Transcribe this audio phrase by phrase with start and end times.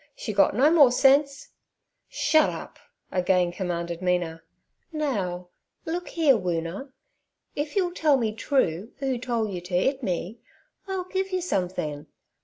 [0.15, 1.49] She's got no more sense—'
[2.09, 2.79] 'Shut up!'
[3.11, 4.41] again commanded Mina.
[4.91, 5.49] 'Now,
[5.85, 6.91] look 'ere, Woona;
[7.55, 10.39] if you'll tell me true 'oo tole yer to 'it me,
[10.87, 12.07] I'll give yer something.